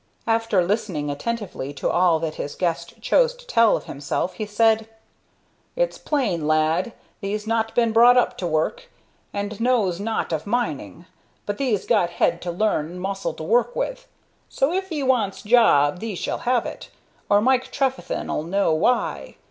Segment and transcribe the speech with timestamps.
[0.25, 4.89] After listening attentively to all that his guest chose to tell of himself, he said:
[5.75, 8.89] "It's plain, lad, thee's not been brought up to work,
[9.31, 11.05] and knows nought of mining;
[11.45, 14.07] but thee's got head to learn and muscle to work with.
[14.49, 16.89] So if 'ee wants job thee shall have it,
[17.29, 19.35] or Mark Trefethen 'll know why.